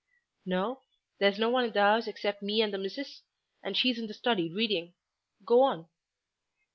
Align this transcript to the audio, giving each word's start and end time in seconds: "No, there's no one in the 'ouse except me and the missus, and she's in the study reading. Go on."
"No, 0.47 0.81
there's 1.19 1.37
no 1.37 1.51
one 1.51 1.63
in 1.63 1.73
the 1.73 1.79
'ouse 1.79 2.07
except 2.07 2.41
me 2.41 2.63
and 2.63 2.73
the 2.73 2.79
missus, 2.79 3.21
and 3.61 3.77
she's 3.77 3.99
in 3.99 4.07
the 4.07 4.15
study 4.15 4.51
reading. 4.51 4.95
Go 5.45 5.61
on." 5.61 5.89